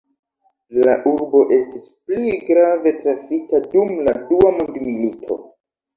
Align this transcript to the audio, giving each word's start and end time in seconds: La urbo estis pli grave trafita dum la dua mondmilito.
La 0.87 0.93
urbo 1.09 1.41
estis 1.57 1.85
pli 2.09 2.33
grave 2.47 2.95
trafita 3.03 3.61
dum 3.67 3.95
la 4.09 4.17
dua 4.31 4.51
mondmilito. 4.61 5.39